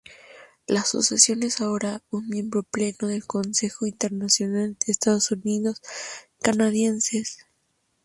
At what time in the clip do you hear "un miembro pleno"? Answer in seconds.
2.09-3.07